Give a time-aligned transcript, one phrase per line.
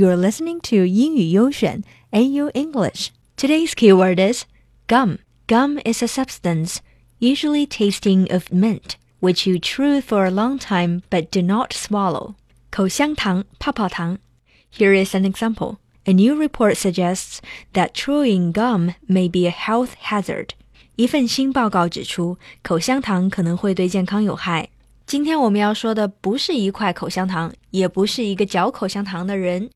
[0.00, 3.08] You're listening to 英语优选 AU English.
[3.36, 4.44] Today's keyword is
[4.88, 5.18] gum.
[5.46, 6.78] Gum is a substance,
[7.18, 12.32] usually tasting of mint, which you chew for a long time but do not swallow.
[12.70, 14.16] 口香糖,泡泡糖.
[14.74, 15.76] Here is an example.
[16.06, 17.40] A new report suggests
[17.74, 20.52] that chewing gum may be a health hazard.
[20.96, 24.70] 一份新报告指出，口香糖可能会对健康有害。
[25.04, 29.68] 今天我们要说的不是一块口香糖，也不是一个嚼口香糖的人，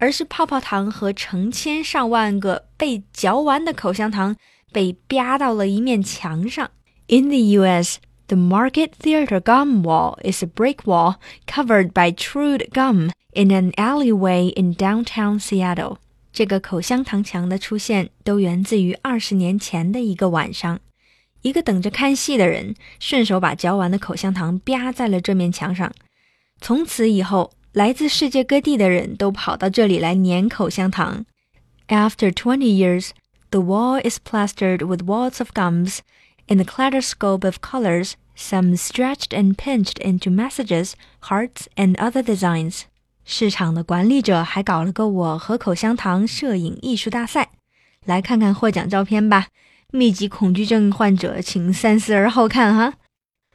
[0.00, 4.34] 而是泡泡糖和成千上万个被嚼完的口香糖
[4.72, 6.70] 被啪到了一面墙上。
[7.06, 11.16] In the U.S., the Market Theater gum wall is a brick wall
[11.46, 15.98] covered by chewed gum in an alleyway in downtown Seattle.
[16.32, 20.80] 这个口香糖墙的出现都源自于二十年前的一个晚上，
[21.42, 25.92] 一个等着看戏的人顺手把嚼完的口香糖啪在了这面墙上。
[26.60, 31.24] 从此以后，来自世界各地的人都跑到这里来粘口香糖。
[31.86, 33.10] After twenty years,
[33.50, 35.98] the wall is plastered with walls of gums
[36.46, 42.82] in the kaleidoscope of colors, some stretched and pinched into messages, hearts, and other designs.
[43.24, 47.50] 市场的管理者还搞了个我和口香糖摄影艺术大赛，
[48.04, 49.46] 来看看获奖照片吧。
[49.92, 52.94] 密集恐惧症患者请三思而后看哈。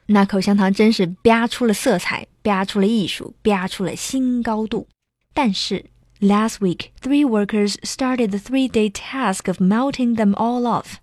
[0.06, 4.87] 那口香糖真是啪出了色彩，啪出了艺术，啪出了新高度。
[5.33, 5.85] 但是，
[6.19, 10.95] last week three workers started the three-day task of melting them all off。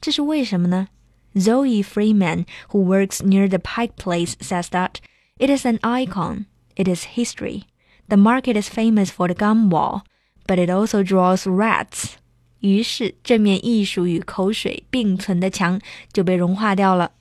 [0.00, 0.88] 这是为什么呢？
[1.34, 4.96] Zoe Freeman, who works near the Pike Place, says that
[5.38, 6.46] it is an icon.
[6.74, 7.62] It is history.
[8.08, 10.02] The market is famous for the gum wall,
[10.46, 12.14] but it also draws rats.
[12.60, 15.80] 于是，这面艺术与口水并存的墙
[16.12, 17.12] 就被融化掉了。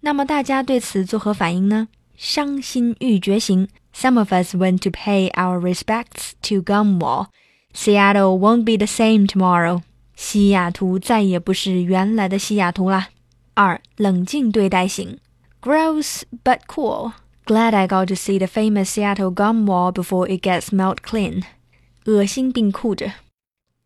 [0.00, 1.88] 那么大家对此作何反应呢？
[2.16, 3.68] 伤心欲绝型。
[3.94, 7.26] Some of us went to pay our respects to Gumwall.
[7.74, 9.82] Seattle won't be the same tomorrow.
[10.14, 13.08] 西雅图再也不是原来的西雅图啦。
[13.54, 15.18] 二，冷静对待型。
[15.60, 17.12] Gross but cool.
[17.44, 21.42] Glad I got to see the famous Seattle gum wall before it gets melt clean.
[22.04, 23.12] 恶心并酷着。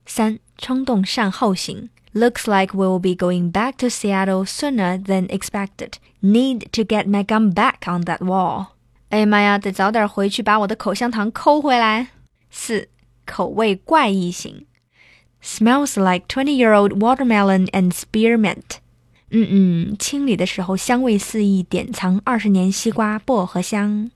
[0.04, 1.88] 三， 冲动善后型。
[2.14, 5.92] Looks like we'll be going back to Seattle sooner than expected.
[6.20, 8.66] Need to get my gum back on that wall.
[9.08, 12.08] 哎呀妈呀，得早点回去把我的口香糖抠回来。
[12.50, 12.88] 四，
[13.24, 14.66] 口味怪异型。
[15.42, 18.78] Smells like twenty-year-old watermelon and spearmint.
[19.30, 24.10] 嗯嗯，清理的时候香味四溢，典藏二十年西瓜薄荷香。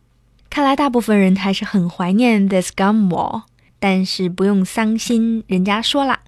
[0.50, 3.42] 看来大部分人还是很怀念 this gum wall，
[3.81, 6.19] 但是不用伤心，人家说了。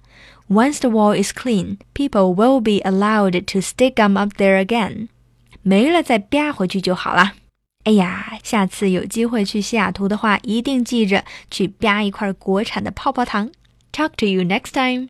[0.48, 5.08] Once the wall is clean, people will be allowed to stick them up there again.
[5.62, 7.34] 没了再吧回去就好了。
[7.84, 13.50] 哎呀，下次有机会去西雅图的话，一定记着去吧一块国产的泡泡糖。
[13.92, 15.02] Talk to you next time.